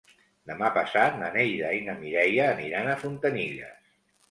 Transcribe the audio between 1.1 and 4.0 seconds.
na Neida i na Mireia aniran a Fontanilles.